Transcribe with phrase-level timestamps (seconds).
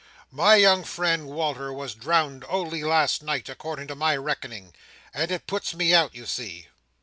[0.31, 4.73] My young friend, Wal"r, was drownded only last night, according to my reckoning,
[5.13, 6.69] and it puts me out, you see.